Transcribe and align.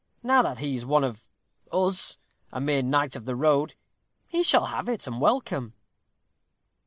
Now 0.23 0.41
that 0.41 0.57
he 0.57 0.73
is 0.75 0.83
one 0.83 1.03
of 1.03 1.27
'us', 1.71 2.17
a 2.51 2.59
mere 2.59 2.81
Knight 2.81 3.15
of 3.15 3.25
the 3.25 3.35
Road, 3.35 3.75
he 4.27 4.41
shall 4.41 4.65
have 4.65 4.89
it 4.89 5.05
and 5.05 5.21
welcome." 5.21 5.75